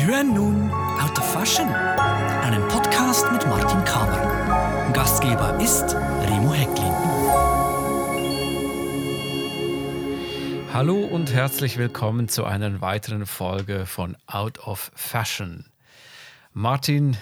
[0.00, 4.92] Sie hören nun Out of Fashion, einen Podcast mit Martin Kamer.
[4.94, 6.94] Gastgeber ist Remo Hecklin.
[10.72, 15.66] Hallo und herzlich willkommen zu einer weiteren Folge von Out of Fashion.
[16.54, 17.18] Martin,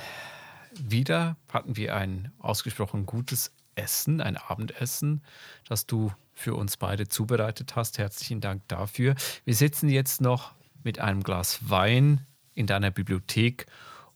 [0.80, 5.24] wieder hatten wir ein ausgesprochen gutes Essen, ein Abendessen,
[5.68, 7.98] das du für uns beide zubereitet hast.
[7.98, 9.16] Herzlichen Dank dafür.
[9.44, 10.52] Wir sitzen jetzt noch
[10.84, 12.24] mit einem Glas Wein
[12.58, 13.66] in deiner Bibliothek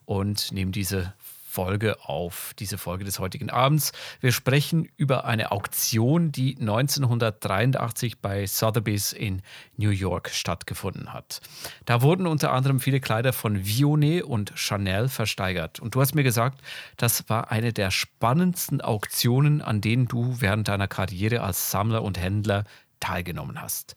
[0.04, 1.14] und nehmen diese
[1.52, 3.92] Folge auf, diese Folge des heutigen Abends.
[4.20, 9.42] Wir sprechen über eine Auktion, die 1983 bei Sotheby's in
[9.76, 11.42] New York stattgefunden hat.
[11.84, 15.78] Da wurden unter anderem viele Kleider von Vionnet und Chanel versteigert.
[15.78, 16.62] Und du hast mir gesagt,
[16.96, 22.18] das war eine der spannendsten Auktionen, an denen du während deiner Karriere als Sammler und
[22.18, 22.64] Händler
[23.02, 23.96] teilgenommen hast.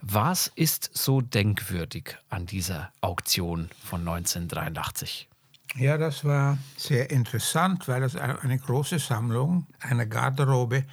[0.00, 5.28] Was ist so denkwürdig an dieser Auktion von 1983?
[5.76, 10.84] Ja, das war sehr interessant, weil das eine große Sammlung, eine Garderobe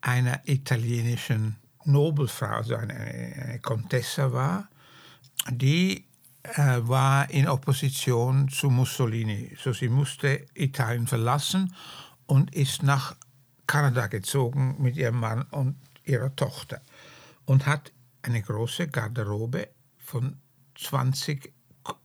[0.00, 4.68] einer italienischen Nobelfrau, also eine, eine Contessa war,
[5.50, 6.06] die
[6.44, 9.54] äh, war in Opposition zu Mussolini.
[9.62, 11.74] So sie musste Italien verlassen
[12.26, 13.14] und ist nach
[13.66, 16.80] Kanada gezogen mit ihrem Mann und ihrer Tochter
[17.44, 20.36] und hat eine große Garderobe von
[20.76, 21.52] 20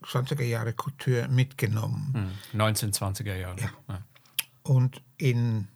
[0.04, 2.32] 20er Jahre Couture mitgenommen.
[2.54, 3.60] 1920er hm, Jahre.
[3.60, 3.70] Ja.
[3.90, 4.02] ja.
[4.64, 5.68] Und, in,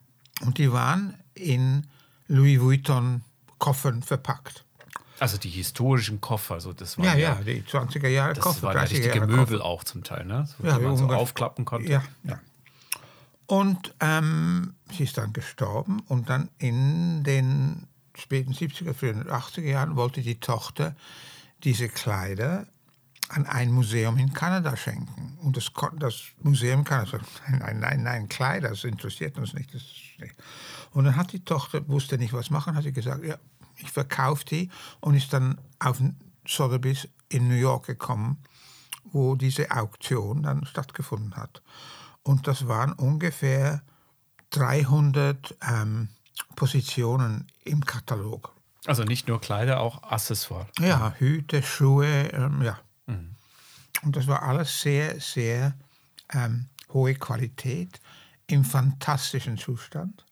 [0.41, 1.87] und die waren in
[2.27, 3.21] Louis Vuitton
[3.57, 4.65] Koffern verpackt.
[5.19, 8.67] Also die historischen Koffer, also das waren ja, ja, ja die 20er Jahre das Koffer.
[8.67, 9.65] Das waren richtige Jahre Möbel Koffer.
[9.65, 10.47] auch zum Teil, ne?
[10.47, 11.91] So, ja, die man so aufklappen konnte.
[11.91, 12.39] Ja, ja.
[13.45, 19.95] Und ähm, sie ist dann gestorben und dann in den späten 70er, frühen 80er Jahren
[19.95, 20.95] wollte die Tochter
[21.63, 22.67] diese Kleider
[23.29, 25.37] an ein Museum in Kanada schenken.
[25.41, 30.35] Und das, das Museum Kanada sagt, nein, nein, nein, Kleider, das interessiert uns nicht, nicht.
[30.91, 33.37] Und dann hat die Tochter, wusste nicht, was machen, hat sie gesagt, ja,
[33.77, 36.01] ich verkaufe die und ist dann auf
[36.45, 38.37] Sotheby's in New York gekommen,
[39.05, 41.61] wo diese Auktion dann stattgefunden hat.
[42.23, 43.81] Und das waren ungefähr
[44.51, 46.09] 300 ähm,
[46.55, 48.53] Positionen im Katalog.
[48.85, 50.67] Also nicht nur Kleider, auch Accessoires.
[50.79, 52.79] Ja, Hüte, Schuhe, ähm, ja.
[53.05, 53.35] Mhm.
[54.03, 55.73] Und das war alles sehr, sehr
[56.33, 57.99] ähm, hohe Qualität
[58.47, 60.25] im fantastischen Zustand.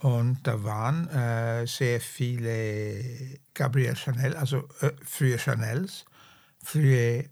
[0.00, 6.04] Und da waren äh, sehr viele Gabriel Chanel, also äh, frühe Chanels,
[6.62, 7.28] frühe äh,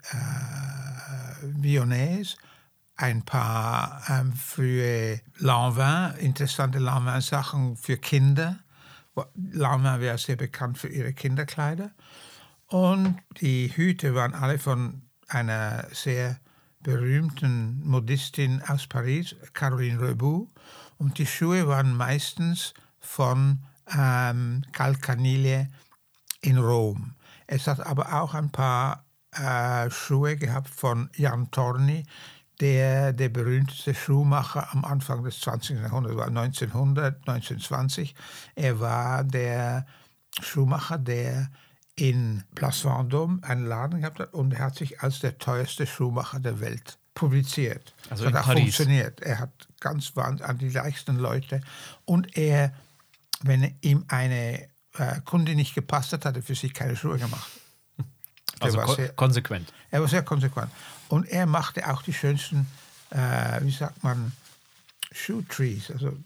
[1.43, 2.37] Vionnets,
[2.97, 8.59] ein paar ähm, frühe Lanvin, interessante Lanvin-Sachen für Kinder.
[9.35, 11.91] Lanvin wäre sehr bekannt für ihre Kinderkleider.
[12.69, 16.39] Und die Hüte waren alle von einer sehr
[16.81, 20.51] berühmten Modistin aus Paris, Caroline Reboux.
[20.99, 23.63] Und die Schuhe waren meistens von
[23.95, 25.69] ähm, Calcanile
[26.41, 27.15] in Rom.
[27.47, 32.05] Es hat aber auch ein paar äh, Schuhe gehabt von Jan Torni,
[32.61, 35.81] der der berühmteste Schuhmacher am Anfang des 20.
[35.81, 38.15] Jahrhunderts war, 1900, 1920.
[38.55, 39.87] Er war der
[40.41, 41.51] Schuhmacher, der
[41.97, 46.41] in Place Vendôme einen Laden gehabt hat und er hat sich als der teuerste Schuhmacher
[46.41, 47.95] der Welt publiziert.
[48.11, 48.77] Also das hat auch Paris.
[48.77, 49.21] funktioniert.
[49.23, 51.63] Er hat ganz wahnsinnig an die reichsten Leute
[52.05, 52.75] und er,
[53.43, 54.69] wenn ihm eine
[54.99, 57.51] äh, Kunde nicht gepasst hat, hat er für sich keine Schuhe gemacht.
[58.61, 59.73] Also ko sehr, konsequent.
[59.91, 60.71] Er war sehr konsequent.
[61.09, 62.67] Und er machte auch die schönsten,
[63.11, 64.33] äh, wie sagt man,
[65.13, 66.17] Shoe Trees, also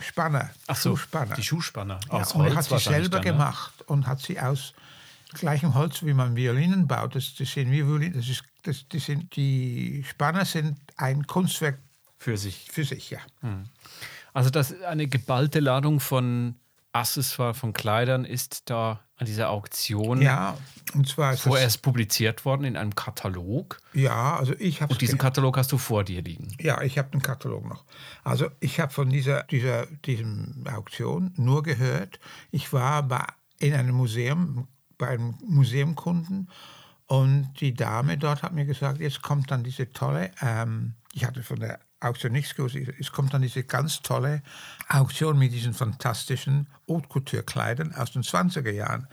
[0.00, 0.50] Spanner.
[0.66, 1.34] Ach so, Schuhspanner.
[1.34, 2.00] die Schuhspanner.
[2.06, 3.32] Ja, aus und Holz er hat sie selber dann, ne?
[3.32, 4.74] gemacht und hat sie aus
[5.32, 7.14] gleichem Holz, wie man Violinen baut.
[7.14, 11.78] Das, das sind wie Violinen, das ist, das, die, sind, die Spanner sind ein Kunstwerk
[12.18, 12.68] für sich.
[12.70, 13.20] Für sich, ja.
[14.32, 16.56] Also das eine geballte Ladung von
[16.92, 20.56] Accessoires, von Kleidern ist da an dieser Auktion Ja,
[20.94, 23.80] und zwar ist vorerst publiziert worden in einem Katalog.
[23.92, 26.54] ja, also ich habe Und diesen Katalog hast du vor dir liegen.
[26.60, 27.84] Ja, ich habe den Katalog noch.
[28.24, 32.20] Also ich habe von dieser, dieser diesem Auktion nur gehört.
[32.50, 33.24] Ich war bei,
[33.58, 34.68] in einem Museum,
[34.98, 36.50] bei einem Museumkunden
[37.06, 41.42] und die Dame dort hat mir gesagt, jetzt kommt dann diese tolle, ähm, ich hatte
[41.42, 44.42] von der Auktion nichts gewusst, es kommt dann diese ganz tolle
[44.88, 49.08] Auktion mit diesen fantastischen Haute Couture Kleidern aus den 20er Jahren.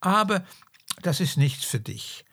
[0.00, 0.44] Aber
[1.02, 2.24] das ist nichts für dich.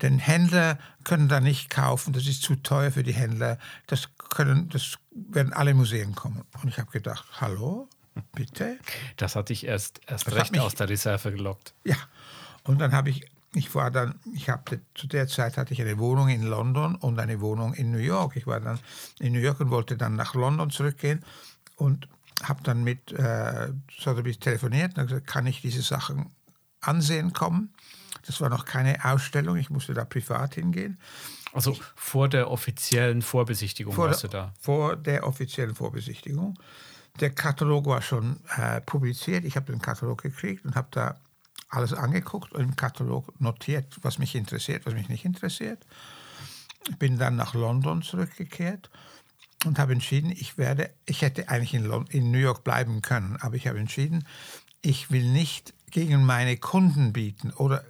[0.00, 3.58] Denn Händler können da nicht kaufen, das ist zu teuer für die Händler.
[3.88, 6.44] Das, können, das werden alle Museen kommen.
[6.62, 7.88] Und ich habe gedacht, hallo,
[8.32, 8.78] bitte?
[9.16, 11.74] Das hat dich erst, erst Das recht mich- aus der Reserve gelockt.
[11.84, 11.96] Ja.
[12.62, 15.98] Und dann habe ich ich war dann, ich hatte zu der Zeit hatte ich eine
[15.98, 18.36] Wohnung in London und eine Wohnung in New York.
[18.36, 18.78] Ich war dann
[19.20, 21.24] in New York und wollte dann nach London zurückgehen
[21.76, 22.08] und
[22.42, 26.30] habe dann mit äh, Sotheby's telefoniert und gesagt, kann ich diese Sachen
[26.80, 27.72] ansehen kommen?
[28.26, 30.98] Das war noch keine Ausstellung, ich musste da privat hingehen.
[31.52, 34.52] Also vor der offiziellen Vorbesichtigung Vor, warst du da.
[34.60, 36.58] vor der offiziellen Vorbesichtigung.
[37.20, 39.44] Der Katalog war schon äh, publiziert.
[39.44, 41.16] Ich habe den Katalog gekriegt und habe da
[41.68, 45.84] alles angeguckt und im Katalog notiert, was mich interessiert, was mich nicht interessiert.
[46.88, 48.90] Ich bin dann nach London zurückgekehrt
[49.64, 53.36] und habe entschieden, ich werde, ich hätte eigentlich in, Lon in New York bleiben können,
[53.40, 54.24] aber ich habe entschieden,
[54.80, 57.84] ich will nicht gegen meine Kunden bieten oder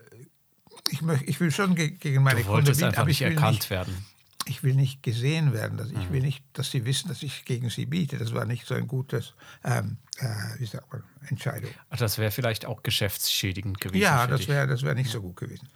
[0.91, 3.35] ich, möcht, ich will schon ge gegen meine Du Kunden bieten, aber nicht ich will
[3.35, 4.05] erkannt nicht, werden.
[4.49, 5.77] Ich will nicht gesehen werden.
[5.79, 6.13] Dass ich Mhm.
[6.13, 8.19] will nicht, dass sie wissen, dass ich gegen sie biete.
[8.19, 9.35] Das war nicht so ein gutes,
[9.65, 10.27] ähm, äh,
[10.59, 11.71] wie sagt man, Entscheidung.
[11.91, 14.03] Ach, Das wäre vielleicht auch geschäftsschädigend gewesen.
[14.03, 15.69] Ja, das wäre das wär nicht so gut gewesen.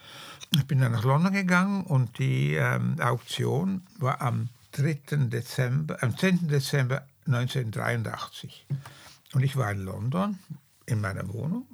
[0.55, 5.01] Ich bin dann nach London gegangen und die ähm, Auktion war am 3.
[5.29, 6.49] Dezember, am 10.
[6.49, 8.67] Dezember 1983.
[9.35, 10.39] Und ich war in London
[10.87, 11.67] in meiner Wohnung.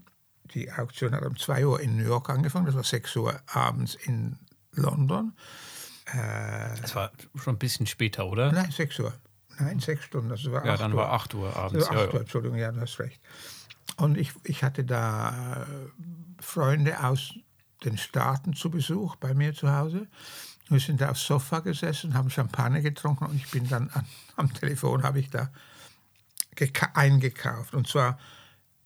[0.55, 3.95] Die Auktion hat um 2 Uhr in New York angefangen, das war 6 Uhr abends
[3.97, 4.39] in
[4.73, 5.33] London.
[6.15, 8.53] Das war schon ein bisschen später, oder?
[8.53, 9.13] Nein, 6 Uhr.
[9.59, 10.29] Nein, 6 Stunden.
[10.31, 10.99] Das war Ja, 8 dann Uhr.
[10.99, 11.87] war 8 Uhr abends.
[11.87, 12.21] Also Ja, acht Uhr, ja.
[12.21, 13.21] Entschuldigung, ja, du hast recht.
[13.97, 17.35] Und ich, ich hatte da äh, Freunde aus
[17.85, 20.07] den Staaten zu Besuch bei mir zu Hause.
[20.69, 24.05] Wir sind da aufs Sofa gesessen, haben Champagner getrunken und ich bin dann an,
[24.37, 25.51] am Telefon, habe ich da
[26.57, 27.75] geka- eingekauft.
[27.75, 28.19] Und zwar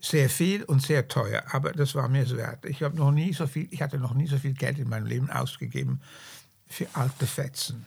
[0.01, 2.65] sehr viel und sehr teuer, aber das war mir es wert.
[2.65, 5.07] Ich habe noch nie so viel, ich hatte noch nie so viel Geld in meinem
[5.07, 6.01] Leben ausgegeben
[6.73, 7.87] für alte Fetzen.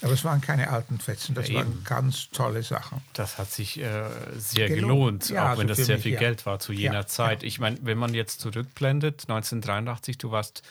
[0.00, 3.00] Aber es waren keine alten Fetzen, das Ja, waren ganz tolle Sachen.
[3.14, 4.04] Das hat sich äh,
[4.36, 5.24] sehr Gelohnt.
[5.24, 6.18] gelohnt, Ja, auch also wenn das sehr mich, viel ja.
[6.20, 7.42] Geld war zu jener Zeit.
[7.42, 10.62] Ich meine, wenn man jetzt zurückblendet, 1983, du warst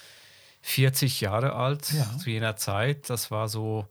[0.62, 3.10] 40 Jahre alt zu jener Zeit.
[3.10, 3.88] Das war so,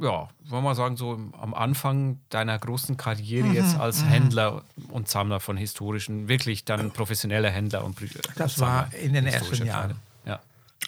[0.00, 5.08] ja, wollen wir sagen, so am Anfang deiner großen Karriere Mhm, jetzt als Händler und
[5.08, 7.96] Sammler von historischen, wirklich dann professioneller Händler und
[8.36, 9.98] Das Sammler war in den ersten Jahren.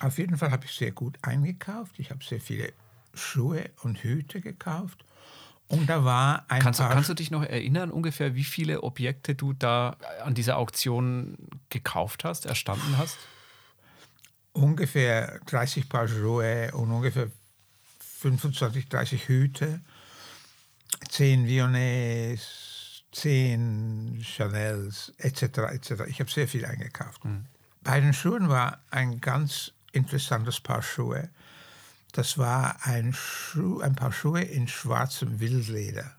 [0.00, 1.99] Auf jeden Fall habe ich sehr gut eingekauft.
[1.99, 2.73] Ich habe sehr viele
[3.14, 5.05] Schuhe und Hüte gekauft.
[5.69, 8.82] Und da war ein Kannst, du, paar kannst du dich noch erinnern, ungefähr, wie viele
[8.82, 11.38] Objekte du da an dieser Auktion
[11.70, 13.19] gekauft hast, erstanden hast?
[14.55, 17.29] ungefähr 30 Paar Schuhe und ungefähr
[18.20, 19.81] 25, 30 Hüte,
[21.11, 25.43] 10 Vionnets, 10 Chanels etc.
[25.43, 26.05] etc.
[26.08, 27.20] Ich habe sehr viel eingekauft.
[27.82, 31.31] Bei den Schuhen war ein ganz interessantes Paar Schuhe.
[32.12, 36.14] Das war ein, Schuh, ein paar Schuhe in schwarzem Wildleder.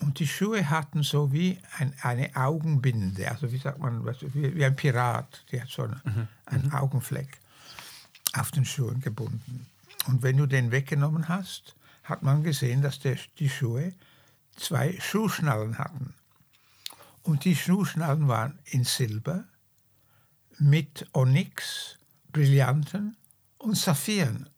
[0.00, 4.64] Und die Schuhe hatten so wie ein, eine Augenbinde, also wie sagt man, wie, wie
[4.64, 7.38] ein Pirat, die hat so einen, einen Augenfleck
[8.32, 9.66] auf den Schuhen gebunden.
[10.08, 13.92] Und wenn du den weggenommen hast, hat man gesehen, dass der, die Schuhe
[14.56, 16.14] zwei Schuhschnallen hatten.
[17.22, 19.44] Und die Schuhschnallen waren in Silber
[20.58, 21.98] mit Onyx,
[22.32, 23.16] Brillanten
[23.58, 24.48] und Saphiren.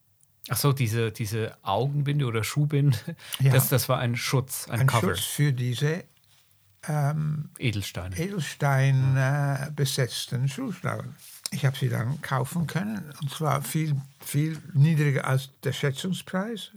[0.50, 2.98] Ach so, diese, diese Augenbinde oder Schuhbinde,
[3.40, 3.52] Ja.
[3.52, 6.04] das, das war ein Schutz, ein, Ein Cover, Schutz für diese
[7.58, 8.14] Edelsteine.
[8.18, 11.14] Edelstein äh, besetzten Schuhschnallen.
[11.50, 16.72] Ich habe sie dann kaufen können und zwar viel, viel niedriger als der Schätzungspreis.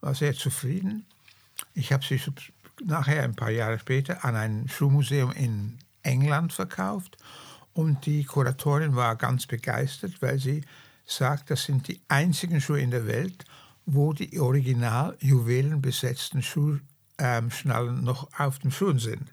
[0.00, 1.06] War sehr zufrieden.
[1.74, 2.20] Ich habe sie
[2.84, 7.16] nachher, ein paar Jahre später, an ein Schuhmuseum in England verkauft
[7.74, 10.64] und die Kuratorin war ganz begeistert, weil sie
[11.06, 13.44] sagt, das sind die einzigen Schuhe in der Welt,
[13.84, 19.32] wo die original juwelenbesetzten Schuhschnallen noch auf den Schuhen sind.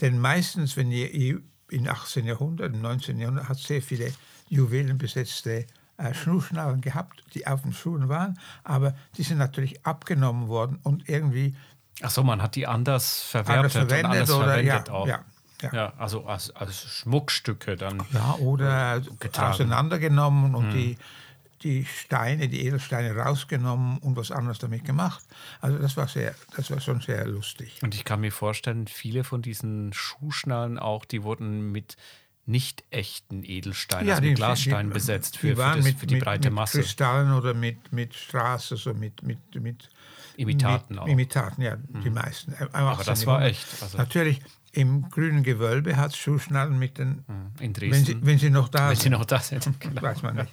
[0.00, 2.26] Denn meistens, wenn ihr im 18.
[2.26, 3.18] Jahrhundert, im 19.
[3.18, 4.12] Jahrhundert, hat sehr viele
[4.48, 10.78] juwelenbesetzte äh, Schuhschnallen gehabt, die auf den Schuhen waren, aber die sind natürlich abgenommen worden
[10.82, 11.54] und irgendwie
[12.02, 15.06] Ach so, man hat die anders verwertet anders verwendet und anders oder verwendet ja, auch.
[15.06, 15.24] ja,
[15.62, 15.72] ja.
[15.72, 18.02] Ja, also als, als Schmuckstücke dann.
[18.12, 19.52] Ja, oder getragen.
[19.54, 20.96] auseinandergenommen und die,
[21.62, 25.22] die Steine, die Edelsteine rausgenommen und was anderes damit gemacht.
[25.60, 27.78] Also das war sehr, das war schon sehr lustig.
[27.82, 31.96] Und ich kann mir vorstellen, viele von diesen Schuhschnallen auch, die wurden mit
[32.46, 36.14] nicht echten Edelsteinen, also mit Glassteinen besetzt für, die für, waren das, mit, für die
[36.14, 36.78] mit, breite mit Masse.
[36.80, 39.88] Kristallen oder mit, mit Straße, so mit, mit, mit
[40.36, 41.06] Imitaten mit, auch.
[41.06, 42.52] Imitaten, ja, die meisten.
[42.58, 43.06] Im Aber 18.
[43.06, 44.40] das war echt, also- Natürlich,
[44.72, 48.88] im grünen Gewölbe hat Schuhschnallen mit den, in wenn Dresden, sie, wenn sie noch da
[48.90, 49.02] wenn sind.
[49.02, 49.68] sie noch da sind.
[49.80, 50.02] Genau.
[50.02, 50.48] Weiß man nicht.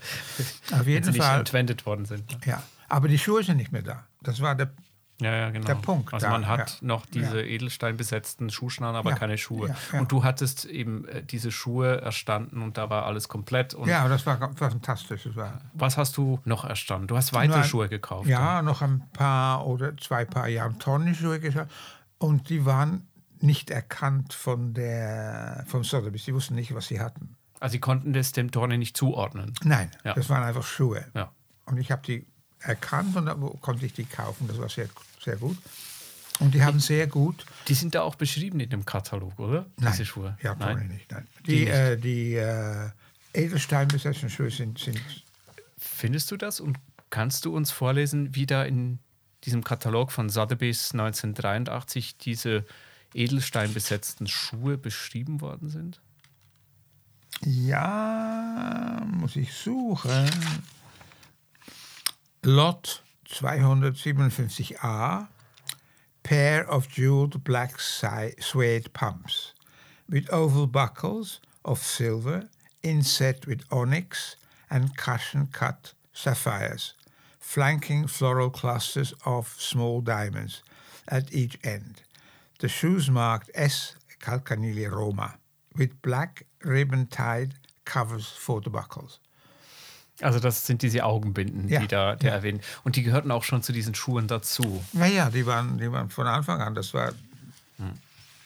[0.72, 1.40] Auf Wenn sie jeden nicht Fall.
[1.40, 2.38] entwendet worden sind.
[2.46, 4.06] Ja, aber die Schuhe sind nicht mehr da.
[4.24, 4.72] Das war der
[5.22, 5.66] Ja, ja, genau.
[5.68, 6.88] der Punkt Also da, man hat ja.
[6.88, 7.46] noch diese Ja.
[7.46, 9.70] edelsteinbesetzten Schuhschnallen, aber Ja, keine Schuhe.
[9.70, 10.00] ja, ja.
[10.00, 13.74] Und du hattest eben äh, diese Schuhe erstanden und da war alles komplett.
[13.76, 15.24] Und Ja, das war, war fantastisch.
[15.26, 17.08] Das war, was hast du noch erstanden?
[17.08, 18.28] Du hast weitere Schuhe gekauft.
[18.28, 21.68] Ja, noch ein paar oder zwei Paar Jahre Tonnenschuhe geschaut.
[22.20, 23.08] Und die waren
[23.44, 26.26] nicht erkannt von der, vom Sotheby's.
[26.26, 27.36] Die wussten nicht, was sie hatten.
[27.60, 29.54] Also sie konnten das dem Torne nicht zuordnen.
[29.64, 30.14] Nein, Ja.
[30.14, 31.06] das waren einfach Schuhe.
[31.16, 31.32] Ja.
[31.66, 32.26] Und ich habe die
[32.60, 34.48] erkannt und dann konnte ich die kaufen.
[34.48, 34.88] Das war sehr,
[35.24, 35.58] sehr gut.
[36.40, 37.46] Und die haben sehr gut.
[37.68, 39.66] Die sind da auch beschrieben in dem Katalog, oder?
[39.78, 40.38] Nein, Diese Schuhe.
[40.44, 40.88] Ja, Nein.
[40.88, 41.12] Nicht.
[41.12, 41.28] Nein.
[41.48, 41.74] Die Die, nicht.
[41.74, 42.90] äh, die äh,
[43.34, 45.02] Edelsteinbesetzten Schuhe sind, sind
[45.80, 46.78] Findest du das und
[47.10, 49.00] kannst du uns vorlesen, wie da in
[49.46, 52.66] diesem Katalog von Sotheby's 1983 diese
[53.14, 56.02] edelsteinbesetzten Schuhe beschrieben worden sind?
[57.44, 60.30] Ja, muss ich suchen.
[62.44, 65.28] Lot 257a,
[66.24, 69.54] pair of jeweled black suede pumps
[70.10, 72.50] with oval buckles of silver
[72.84, 74.36] inset with onyx
[74.70, 76.94] and cushion cut sapphires,
[77.40, 80.62] flanking floral clusters of small diamonds
[81.08, 82.02] at each end.
[82.62, 83.96] The shoes marked S.
[84.20, 85.36] Calcanili Roma
[85.76, 87.54] with black ribbon tied
[87.86, 89.20] covers for the buckles.
[90.22, 92.36] Also das sind diese Augenbinden, Ja, die da der ja.
[92.38, 92.64] erwähnt.
[92.84, 94.84] Und die gehörten auch schon zu diesen Schuhen dazu.
[94.94, 97.12] Naja, die waren, die waren von Anfang an, das war,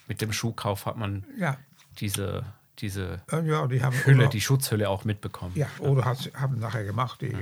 [0.07, 1.55] Mit dem Schuhkauf hat man ja,
[1.99, 2.43] diese,
[2.79, 5.53] diese äh, ja die haben Hülle, oder- die Schutzhülle auch mitbekommen.
[5.55, 7.21] Ja, oder hat, haben nachher gemacht.
[7.21, 7.33] Die,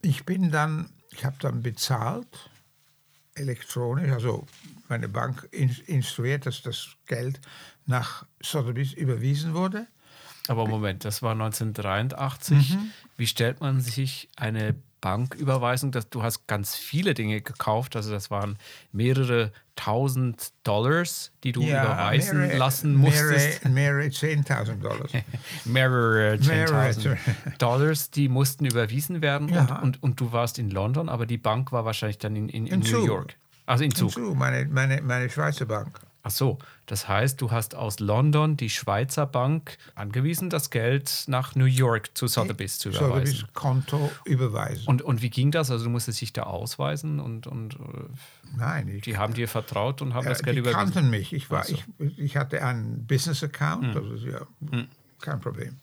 [0.00, 2.48] Ich bin dann, ich habe dann bezahlt,
[3.34, 4.46] elektronisch, also
[4.88, 7.40] meine Bank in, instruiert, dass das Geld
[7.86, 9.86] nach Sotheby's überwiesen wurde.
[10.48, 12.76] Aber Moment, das war 1983.
[13.16, 15.90] Wie stellt man sich eine Banküberweisung?
[15.92, 18.56] Das, du hast ganz viele Dinge gekauft, also das waren
[18.92, 23.64] mehrere tausend Dollars, die du überweisen mehrere- lassen musstest.
[23.64, 25.06] Mehrere, mehrere 10.000 Dollar.
[25.64, 27.16] mehrere 10.000
[27.58, 29.48] Dollars, die mussten überwiesen werden.
[29.48, 29.62] Ja.
[29.62, 32.66] Und, und, und du warst in London, aber die Bank war wahrscheinlich dann in, in,
[32.66, 33.04] in New.
[33.04, 33.36] York.
[33.66, 34.14] Also in Zug.
[34.14, 36.00] Hinzu, meine, meine, meine Schweizer Bank.
[36.22, 41.54] Ach so, das heißt, du hast aus London die Schweizer Bank angewiesen, das Geld nach
[41.54, 43.26] New York zu Sotheby's zu überweisen.
[43.36, 44.88] Sotheby's Konto überweisen.
[44.88, 45.70] Und, und wie ging das?
[45.70, 47.78] Also du musstest dich da ausweisen und, und äh,
[48.56, 50.92] Nein, ich, die haben dir vertraut und haben äh, das Geld die überwiesen.
[50.94, 51.32] kannten mich.
[51.32, 51.76] Ich, war, so.
[52.00, 53.96] ich, ich hatte einen Business-Account, Hm.
[53.96, 54.40] also ja,
[55.20, 55.76] kein Problem.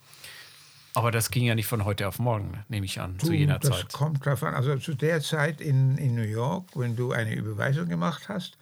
[0.95, 3.59] Aber das ging ja nicht von heute auf morgen, nehme ich an, zu Du, jener
[3.59, 3.93] das Zeit.
[3.93, 4.53] kommt drauf an.
[4.53, 8.57] Also zu der Zeit in, in New York, wenn du eine Überweisung gemacht hast,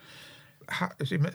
[0.97, 1.31] es immer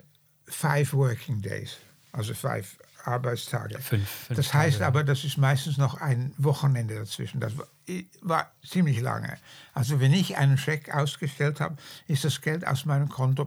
[0.47, 1.77] five working days,
[2.13, 3.79] also five Arbeitstage.
[3.79, 4.87] Fünf- fünf das heißt Tage.
[4.87, 7.41] aber, das ist meistens noch ein Wochenende dazwischen.
[7.41, 7.67] Das war,
[8.23, 9.37] war ziemlich lange.
[9.75, 11.77] Also wenn ich einen Scheck ausgestellt habe,
[12.09, 13.47] ist das Geld aus meinem Konto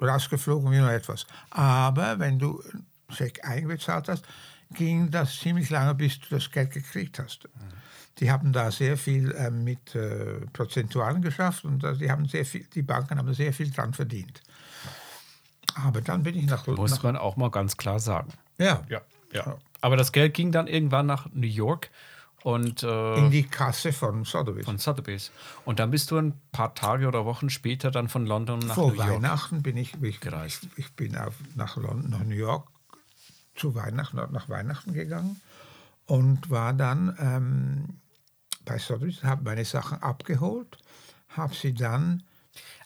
[0.00, 1.26] rausgeflogen wie nur etwas.
[1.50, 4.24] Aber wenn du einen Scheck einbezahlt hast,
[4.72, 7.48] ging das ziemlich lange, bis du das Geld gekriegt hast.
[8.18, 12.46] Die haben da sehr viel äh, mit äh, Prozentualen geschafft und äh, die, haben sehr
[12.46, 14.40] viel, die Banken haben sehr viel dran verdient.
[15.74, 16.66] Aber dann bin ich nach...
[16.66, 18.32] Muss nach man auch mal ganz klar sagen.
[18.58, 19.00] ja, Ja,
[19.32, 19.56] ja.
[19.80, 21.90] Aber das Geld ging dann irgendwann nach New York
[22.44, 24.66] und äh, in die Kasse von Sotheby's.
[24.66, 25.32] von Sotheby's.
[25.64, 28.90] Und dann bist du ein paar Tage oder Wochen später dann von London nach Vor
[28.90, 29.08] New York.
[29.08, 30.68] Weihnachten bin ich, ich, gereist.
[30.76, 32.68] ich, ich bin auf, nach, London, nach New York
[33.54, 35.40] zu Weihnachten, nach Weihnachten gegangen
[36.06, 38.00] und war dann ähm,
[38.64, 40.78] bei Sotheby's, habe meine Sachen abgeholt,
[41.28, 42.22] habe sie dann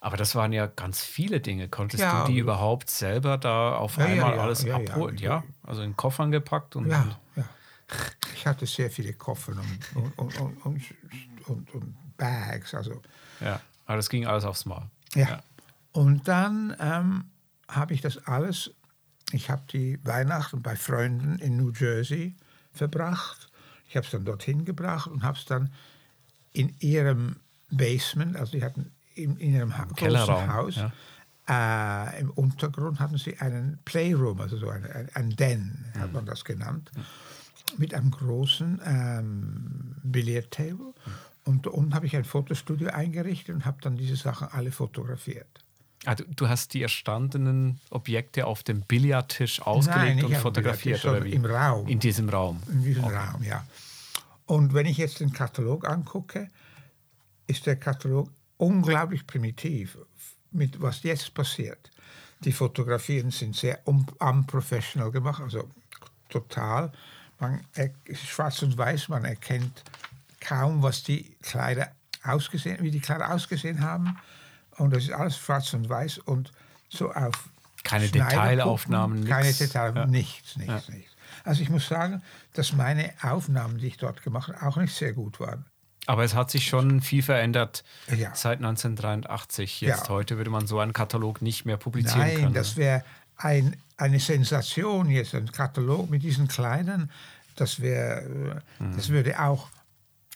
[0.00, 1.68] Aber das waren ja ganz viele Dinge.
[1.68, 5.18] Konntest Ja, du die überhaupt selber da auf Ja, einmal ja, alles abholen?
[5.18, 7.44] Ja, also in Koffern gepackt und, Ja, und ja.
[8.34, 9.52] Ich hatte sehr viele Koffer
[9.94, 10.38] und, und,
[11.46, 12.74] und, und Bags.
[12.74, 13.00] Also,
[13.40, 13.60] ja.
[13.86, 14.90] Aber das ging alles aufs Mal.
[15.14, 15.42] ja.
[15.92, 17.24] Und dann ähm,
[17.68, 18.70] habe ich das alles,
[19.32, 22.36] ich habe die Weihnachten bei Freunden in New Jersey
[22.72, 23.50] verbracht.
[23.88, 25.70] Ich habe es dann dorthin gebracht und habe es dann
[26.52, 27.36] in ihrem
[27.70, 30.92] Basement, also die hatten in, in ihrem großen Haus, ja.
[31.48, 36.24] äh, im Untergrund hatten sie einen Playroom, also so ein, ein, ein Den, hat man
[36.24, 36.90] das genannt,
[37.76, 40.94] mit einem großen ähm, Billardtable.
[41.44, 45.64] Und da unten habe ich ein Fotostudio eingerichtet und habe dann diese Sachen alle fotografiert.
[46.08, 51.22] Ah, du, du hast die erstandenen Objekte auf dem Billardtisch ausgelegt nicht und fotografiert, oder
[51.22, 51.34] wie?
[51.34, 51.86] im Raum.
[51.86, 52.62] In diesem Raum.
[52.72, 53.62] In diesem Raum, ja.
[54.46, 56.48] Und wenn ich jetzt den Katalog angucke,
[57.46, 59.98] ist der Katalog unglaublich primitiv
[60.50, 61.90] mit was jetzt passiert.
[62.40, 65.68] Die Fotografien sind sehr un unprofessional gemacht, also
[66.30, 66.90] total.
[67.38, 67.60] Man,
[68.14, 69.84] schwarz und weiß, man erkennt
[70.40, 71.92] kaum, was die Kleider
[72.24, 74.16] ausgesehen, wie die Kleider ausgesehen haben.
[74.78, 76.52] Und das ist alles schwarz und weiß und
[76.88, 77.34] so auf
[77.84, 79.52] Keine Detailaufnahmen, Keine.
[79.52, 80.06] Detail, Ja.
[80.06, 81.12] nichts, nichts, nichts.
[81.44, 82.22] Also ich muss sagen,
[82.54, 85.64] dass meine Aufnahmen, die ich dort gemacht habe, auch nicht sehr gut waren.
[86.06, 87.84] Aber es hat sich schon viel verändert
[88.16, 88.34] Ja.
[88.34, 89.80] seit 1983.
[89.82, 90.08] Jetzt Ja.
[90.08, 92.54] heute würde man so einen Katalog nicht mehr publizieren Nein, können.
[92.54, 93.04] das wäre
[93.36, 97.10] ein, eine Sensation jetzt, ein Katalog mit diesen Kleidern.
[97.56, 98.22] Das wäre,
[98.80, 98.96] äh, Mhm.
[98.96, 99.68] das würde auch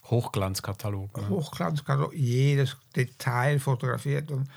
[0.05, 1.17] Hochglanzkatalog.
[1.17, 1.29] Ne?
[1.29, 4.49] Hochglanzkatalog, jedes Detail fotografiert und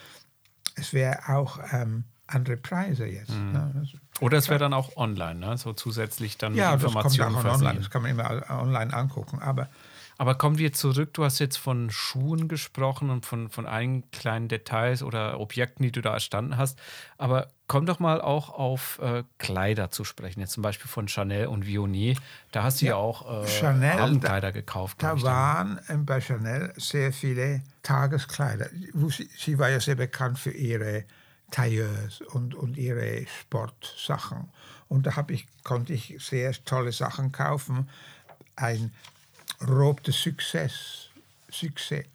[0.76, 3.32] es wäre auch ähm, andere Preise jetzt.
[3.32, 3.52] Mhm.
[3.52, 3.88] Ne?
[4.20, 5.58] Oder es wäre dann auch online, ne?
[5.58, 8.94] so zusätzlich dann ja, mit das kommt Informationen auch online, das kann man immer online
[8.94, 9.40] angucken.
[9.40, 9.70] Aber
[10.18, 14.48] Aber kommen wir zurück, du hast jetzt von Schuhen gesprochen und von, von einigen kleinen
[14.48, 16.80] Details oder Objekten, die du da erstanden hast.
[17.18, 21.48] Aber komm doch mal auch auf äh, Kleider zu sprechen, jetzt zum Beispiel von Chanel
[21.48, 22.16] und Vionier.
[22.52, 25.00] Da hast du ja, Ja, auch äh, Chanel, Abendkleider gekauft.
[25.00, 25.34] glaub da ich, dann.
[25.34, 28.70] waren ähm, bei Chanel sehr viele Tageskleider.
[29.10, 31.06] Sie, sie war ja sehr bekannt für ihre
[31.52, 34.50] Tailleurs und, und ihre Sportsachen.
[34.88, 37.90] Und da ich, konnte ich sehr tolle Sachen kaufen.
[38.56, 38.94] Ein
[39.68, 41.10] Robe de Success,
[41.52, 42.06] Success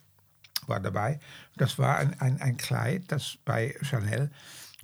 [0.67, 1.19] war dabei.
[1.57, 4.31] Das war ein, ein, ein Kleid, das bei Chanel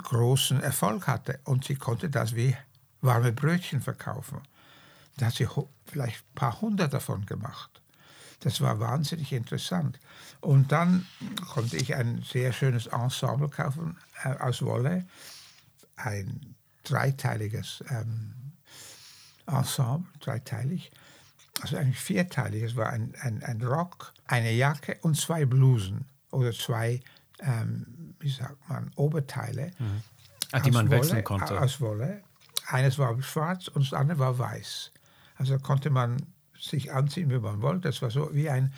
[0.04, 1.40] großen Erfolg hatte.
[1.44, 2.56] Und sie konnte das wie
[3.02, 4.42] warme Brötchen verkaufen.
[5.18, 5.48] Da hat sie
[5.86, 7.82] vielleicht ein paar hundert davon gemacht.
[8.42, 10.00] Das war wahnsinnig interessant.
[10.42, 11.08] Und dann
[11.54, 15.06] konnte ich ein sehr schönes Ensemble kaufen äh, aus Wolle.
[15.96, 18.54] Ein dreiteiliges ähm,
[19.48, 20.92] Ensemble, dreiteilig.
[21.62, 22.62] Also eigentlich vierteilig.
[22.62, 27.02] Es war ein, ein, ein Rock, eine Jacke und zwei Blusen oder zwei,
[27.40, 29.72] ähm, wie sagt man, Oberteile.
[30.52, 31.62] Ah, die man wechseln Wolle, konnte.
[31.62, 32.22] Aus Wolle.
[32.68, 34.92] Eines war schwarz und das andere war weiß.
[35.36, 36.18] Also konnte man
[36.60, 37.90] sich anziehen, wie man wollte.
[37.90, 38.74] Das war so wie ein,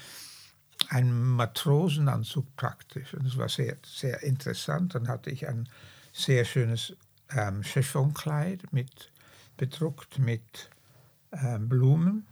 [0.89, 3.13] ein Matrosenanzug praktisch.
[3.13, 4.95] Und das war sehr, sehr interessant.
[4.95, 5.69] Dann hatte ich ein
[6.11, 6.95] sehr schönes
[7.31, 9.11] ähm, Chiffonkleid mit,
[9.57, 10.69] bedruckt mit
[11.31, 12.25] ähm, Blumen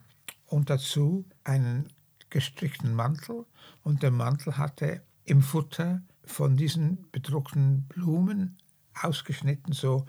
[0.47, 1.87] und dazu einen
[2.29, 3.45] gestrickten Mantel.
[3.83, 8.57] Und der Mantel hatte im Futter von diesen bedruckten Blumen
[9.01, 10.05] ausgeschnitten so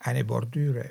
[0.00, 0.90] eine Bordüre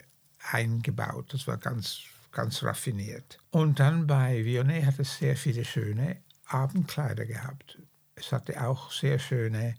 [0.52, 1.34] eingebaut.
[1.34, 2.00] Das war ganz,
[2.32, 3.38] ganz raffiniert.
[3.52, 7.80] Und dann bei Vionnet hat es sehr viele schöne Abendkleider gehabt.
[8.16, 9.76] Es hatte auch sehr schöne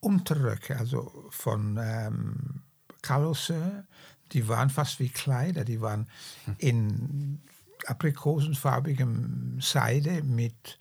[0.00, 2.62] Unterröcke, also von ähm,
[3.02, 3.84] Calosseur.
[4.32, 5.64] Die waren fast wie Kleider.
[5.64, 6.08] Die waren
[6.58, 7.42] in
[7.86, 10.78] aprikosenfarbigem Seide mit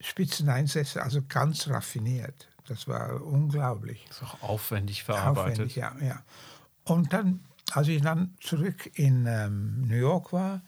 [0.00, 2.48] Spitzeneinsätzen, also ganz raffiniert.
[2.66, 4.06] Das war unglaublich.
[4.10, 5.52] ist auch aufwendig verarbeitet.
[5.52, 6.22] Aufwendig, ja, ja.
[6.84, 7.40] Und dann,
[7.72, 10.62] als ich dann zurück in ähm, New York war,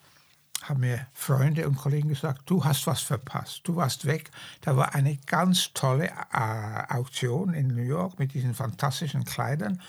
[0.63, 4.31] haben mir Freunde und Kollegen gesagt, du hast was verpasst, du warst weg.
[4.61, 9.81] Da war eine ganz tolle äh, Auktion in New York mit diesen fantastischen Kleidern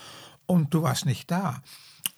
[0.45, 1.62] und du warst nicht da.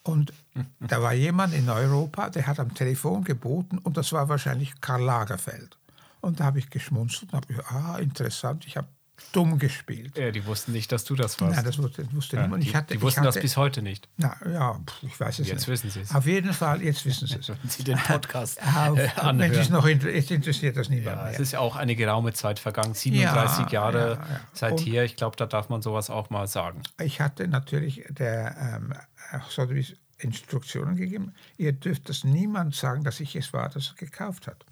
[0.02, 0.32] Und
[0.80, 5.02] da war jemand in Europa, der hat am Telefon geboten und das war wahrscheinlich Karl
[5.02, 5.78] Lagerfeld.
[6.20, 8.88] Und da habe ich geschmunzelt und habe gesagt, ah, interessant, ich habe
[9.32, 10.16] dumm gespielt.
[10.18, 11.56] Ja, die wussten nicht, dass du das warst.
[11.56, 12.62] Nein, das wusste, wusste Ja, niemand.
[12.64, 14.08] die, Ich hatte, die wussten ich das hatte, bis heute nicht.
[14.16, 15.68] na, ja, ich weiß es Jetzt nicht.
[15.68, 16.14] wissen Sie es.
[16.14, 17.48] Auf jeden Fall, jetzt wissen Sie es.
[17.48, 19.72] Wenn Sie den Podcast Auf, äh, wenn Sie es anhören.
[19.72, 21.32] noch jetzt interessiert das niemand Ja, mehr.
[21.32, 24.40] es ist ja auch eine geraume Zeit vergangen, 37 Ja, Jahre ja, ja.
[24.52, 25.04] seither.
[25.04, 26.82] Ich glaube, da darf man sowas auch mal sagen.
[27.00, 28.94] Ich hatte natürlich der ähm,
[29.32, 29.86] auch so wie
[30.18, 31.34] Instruktionen gegeben.
[31.56, 34.64] Ihr dürft das niemand sagen, dass ich es war, das es gekauft hat.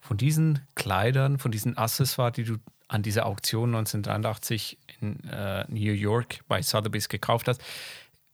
[0.00, 2.58] Von diesen Kleidern, von diesen Accessoires, die du
[2.94, 7.60] an dieser Auktion 1983 in äh, New York bei Sotheby's gekauft hast,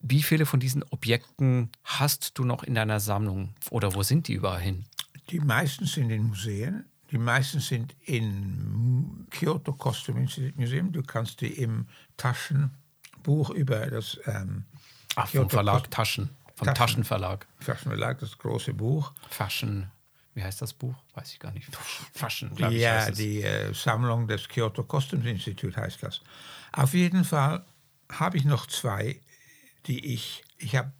[0.01, 4.35] wie viele von diesen Objekten hast du noch in deiner Sammlung oder wo sind die
[4.35, 4.85] überall hin?
[5.31, 6.85] Die meisten sind in Museen.
[7.11, 10.93] Die meisten sind im Kyoto Costume Institute Museum.
[10.93, 11.87] Du kannst die im
[12.19, 14.65] Taschenbuch über das ähm,
[15.17, 16.75] Ach, vom Verlag Taschen, vom Taschen.
[16.75, 17.47] Taschenverlag.
[17.65, 19.13] Taschenverlag, das große Buch.
[19.29, 19.91] Fashion,
[20.35, 20.95] wie heißt das Buch?
[21.15, 21.69] Weiß ich gar nicht.
[22.15, 22.81] Fashion, glaube ich.
[22.83, 26.21] Ja, die äh, Sammlung des Kyoto Customs Institute heißt das.
[26.73, 27.65] Auf jeden Fall
[28.11, 29.21] habe ich noch zwei,
[29.87, 30.93] die ich, ich habe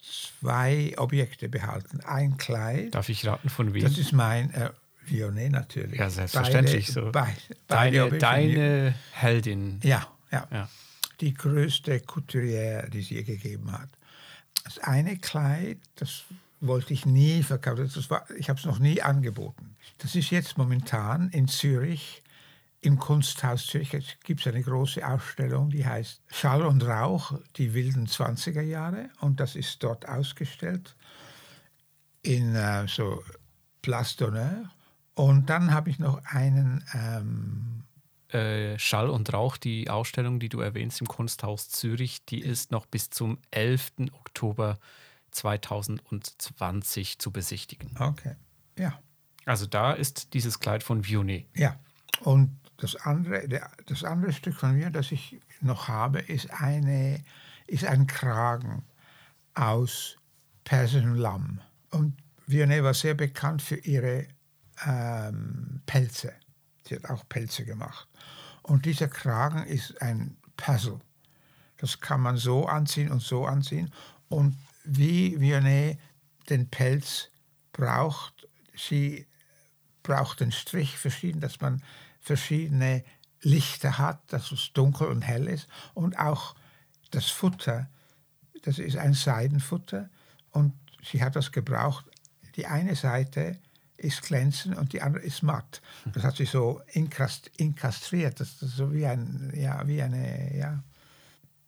[0.00, 2.00] zwei Objekte behalten.
[2.00, 3.82] Ein Kleid, Darf ich raten, von wem?
[3.82, 4.70] das ist mein äh,
[5.04, 5.98] Vionnet natürlich.
[5.98, 7.12] ja, selbstverständlich Beide, so.
[7.12, 7.36] Beide,
[7.68, 9.80] beide deine, Objekte- deine Heldin.
[9.82, 10.68] Ja, ja, Ja.
[11.20, 13.90] Die größte Couturière, die es je gegeben hat.
[14.64, 16.22] Das eine Kleid, das
[16.60, 17.90] wollte ich nie verkaufen.
[18.10, 19.76] War, ich habe es noch nie angeboten.
[19.98, 22.22] Das ist jetzt momentan in Zürich,
[22.80, 23.94] im Kunsthaus Zürich.
[23.94, 29.10] Es gibt eine große Ausstellung, die heißt Schall und Rauch, die wilden 20er Jahre.
[29.20, 30.96] Und das ist dort ausgestellt
[32.22, 33.22] in äh, so
[33.82, 34.68] Place d'honneur.
[35.14, 37.84] Und dann habe ich noch einen ähm,
[38.28, 42.86] äh, Schall und Rauch, die Ausstellung, die du erwähnst im Kunsthaus Zürich, die ist noch
[42.86, 43.92] bis zum 11.
[44.12, 44.78] Oktober
[45.30, 47.94] 2020 zu besichtigen.
[47.98, 48.36] Okay,
[48.78, 48.98] ja.
[49.46, 51.46] Also da ist dieses Kleid von Vionnet.
[51.54, 51.78] Ja,
[52.22, 57.22] und das andere, der, das andere Stück von mir, das ich noch habe, ist, eine,
[57.66, 58.84] ist ein Kragen
[59.54, 60.16] aus
[60.64, 61.60] persischem Lamm.
[61.90, 62.16] Und
[62.46, 64.26] Vionnet war sehr bekannt für ihre
[64.86, 66.32] ähm, Pelze.
[66.86, 68.08] Sie hat auch Pelze gemacht.
[68.62, 71.00] Und dieser Kragen ist ein Puzzle.
[71.78, 73.90] Das kann man so anziehen und so anziehen.
[74.28, 74.56] Und
[74.90, 75.98] wie Vionnet
[76.48, 77.30] den Pelz
[77.72, 79.26] braucht, sie
[80.02, 81.82] braucht den Strich verschieden, dass man
[82.18, 83.04] verschiedene
[83.42, 85.68] Lichter hat, dass es dunkel und hell ist.
[85.94, 86.54] Und auch
[87.10, 87.88] das Futter,
[88.62, 90.10] das ist ein Seidenfutter.
[90.50, 92.04] Und sie hat das gebraucht.
[92.56, 93.58] Die eine Seite
[93.96, 95.80] ist glänzend und die andere ist matt.
[96.12, 98.40] Das hat sich so inkastriert.
[98.40, 100.82] Das ist so wie, ein, ja, wie eine, ja.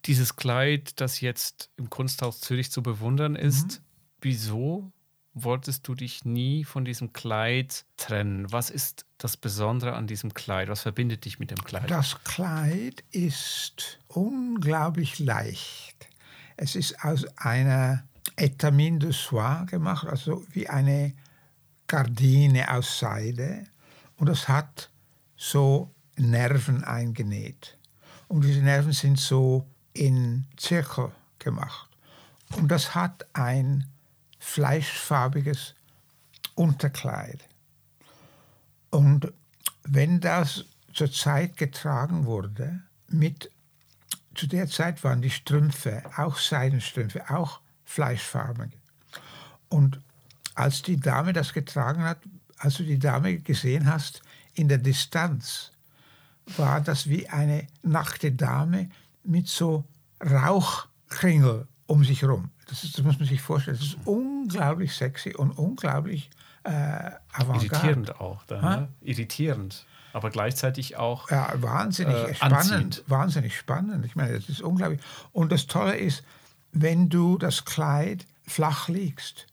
[0.06, 3.84] Dieses Kleid, das jetzt im Kunsthaus Zürich zu bewundern ist, mhm.
[4.20, 4.92] wieso
[5.34, 8.50] wolltest du dich nie von diesem Kleid trennen?
[8.52, 10.68] Was ist das Besondere an diesem Kleid?
[10.68, 11.90] Was verbindet dich mit dem Kleid?
[11.90, 16.08] Das Kleid ist unglaublich leicht.
[16.56, 18.04] Es ist aus einer
[18.36, 21.14] Etamine de Soie gemacht, also wie eine
[21.86, 23.64] Gardine aus Seide.
[24.16, 24.90] Und es hat
[25.36, 27.78] so Nerven eingenäht.
[28.28, 31.88] Und diese Nerven sind so in Zirkel gemacht.
[32.57, 33.87] Und das hat ein
[34.38, 35.74] fleischfarbiges
[36.55, 37.44] Unterkleid.
[38.90, 39.33] Und
[39.85, 43.50] wenn das zur Zeit getragen wurde, mit,
[44.35, 48.72] zu der Zeit waren die Strümpfe, auch Seidenstrümpfe, auch fleischfarben.
[49.68, 50.00] Und
[50.55, 52.18] als die Dame das getragen hat,
[52.59, 54.22] als du die Dame gesehen hast,
[54.55, 55.72] in der Distanz,
[56.57, 58.90] war das wie eine nackte Dame
[59.24, 59.85] mit so
[60.24, 62.50] Rauchkringel um sich herum.
[62.68, 63.76] Das, ist, das muss man sich vorstellen.
[63.76, 66.30] Das ist unglaublich sexy und unglaublich
[66.64, 67.11] äh.
[67.38, 68.44] Irritierend auch.
[68.44, 68.88] Dann, ne?
[69.00, 69.87] Irritierend.
[70.12, 71.30] Aber gleichzeitig auch.
[71.30, 72.56] Ja, wahnsinnig äh, spannend.
[72.56, 73.04] Anziehend.
[73.06, 74.04] Wahnsinnig spannend.
[74.04, 75.00] Ich meine, das ist unglaublich.
[75.32, 76.22] Und das Tolle ist,
[76.72, 79.46] wenn du das Kleid flach legst,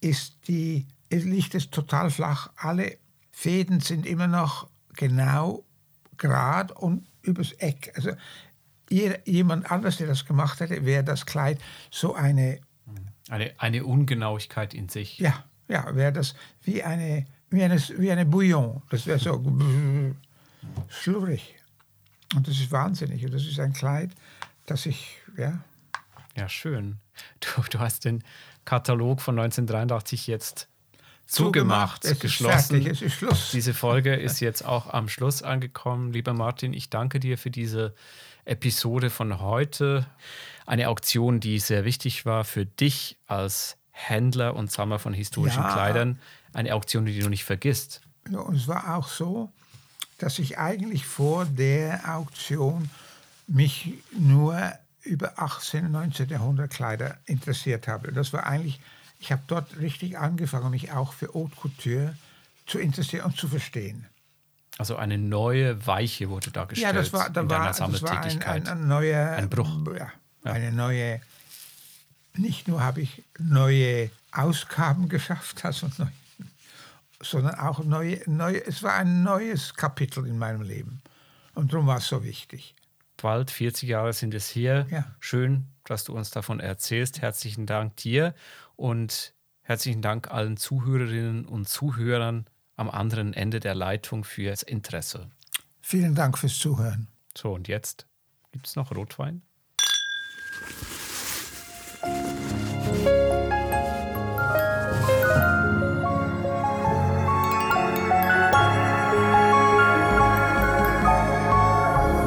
[0.00, 2.50] ist die, liegt es total flach.
[2.56, 2.98] Alle
[3.30, 5.64] Fäden sind immer noch genau
[6.16, 7.92] gerade und übers Eck.
[7.96, 8.12] Also
[8.92, 12.60] jemand anders, der das gemacht hätte, wäre das Kleid so eine...
[13.28, 15.18] Eine, eine Ungenauigkeit in sich.
[15.18, 18.82] Ja, ja wäre das wie eine, wie eine, wie eine Bouillon.
[18.90, 19.42] Das wäre so
[20.88, 21.54] schlurrig.
[22.34, 23.24] Und das ist wahnsinnig.
[23.24, 24.10] Und das ist ein Kleid,
[24.66, 25.62] das ich, ja...
[26.36, 26.98] Ja, schön.
[27.40, 28.24] Du, du hast den
[28.64, 30.68] Katalog von 1983 jetzt
[31.26, 32.20] zugemacht, zugemacht.
[32.20, 32.86] geschlossen.
[32.86, 33.50] Ist es ist Schluss.
[33.52, 36.12] Diese Folge ist jetzt auch am Schluss angekommen.
[36.12, 37.94] Lieber Martin, ich danke dir für diese
[38.44, 40.06] Episode von heute.
[40.66, 45.72] Eine Auktion, die sehr wichtig war für dich als Händler und Sammler von historischen ja.
[45.72, 46.18] Kleidern.
[46.52, 48.00] Eine Auktion, die du nicht vergisst.
[48.30, 49.50] Ja, und es war auch so,
[50.18, 52.90] dass ich eigentlich vor der Auktion
[53.46, 55.86] mich nur über 18.
[55.86, 56.28] und 19.
[56.28, 58.12] Jahrhundert Kleider interessiert habe.
[58.12, 58.80] Das war eigentlich,
[59.18, 62.16] ich habe dort richtig angefangen, mich auch für Haute Couture
[62.66, 64.06] zu interessieren und zu verstehen.
[64.78, 68.22] Also eine neue Weiche wurde da gestellt ja, das war, da in war, das war
[68.22, 69.86] ein, ein, ein, neuer, ein Bruch.
[69.86, 70.12] Ja,
[70.44, 70.52] ja.
[70.52, 71.20] Eine neue,
[72.36, 76.06] nicht nur habe ich neue Ausgaben geschafft, also neu,
[77.20, 81.02] sondern auch neue, neue, es war ein neues Kapitel in meinem Leben.
[81.54, 82.74] Und darum war es so wichtig
[83.22, 84.86] bald 40 Jahre sind es hier.
[84.90, 85.06] Ja.
[85.20, 87.22] Schön, dass du uns davon erzählst.
[87.22, 88.34] Herzlichen Dank dir
[88.76, 89.32] und
[89.62, 95.30] herzlichen Dank allen Zuhörerinnen und Zuhörern am anderen Ende der Leitung fürs Interesse.
[95.80, 97.08] Vielen Dank fürs Zuhören.
[97.36, 98.06] So, und jetzt
[98.52, 99.42] gibt es noch Rotwein?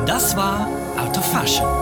[0.05, 1.74] Das war Out of Fashion